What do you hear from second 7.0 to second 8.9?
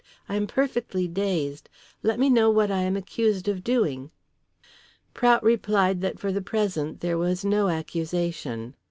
there was no accusation.